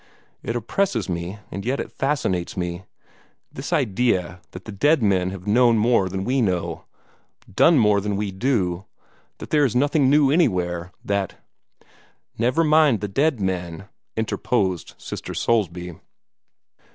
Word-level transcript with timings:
It 0.41 0.55
oppresses 0.55 1.07
me, 1.07 1.37
and 1.51 1.63
yet 1.63 1.79
it 1.79 1.91
fascinates 1.91 2.57
me 2.57 2.85
this 3.51 3.71
idea 3.71 4.41
that 4.49 4.65
the 4.65 4.71
dead 4.71 5.03
men 5.03 5.29
have 5.29 5.45
known 5.45 5.77
more 5.77 6.09
than 6.09 6.23
we 6.23 6.41
know, 6.41 6.85
done 7.53 7.77
more 7.77 8.01
than 8.01 8.15
we 8.15 8.31
do; 8.31 8.85
that 9.37 9.51
there 9.51 9.63
is 9.63 9.75
nothing 9.75 10.09
new 10.09 10.31
anywhere; 10.31 10.91
that" 11.05 11.35
"Never 12.39 12.63
mind 12.63 13.01
the 13.01 13.07
dead 13.07 13.39
men," 13.39 13.89
interposed 14.17 14.95
Sister 14.97 15.35
Soulsby. 15.35 15.99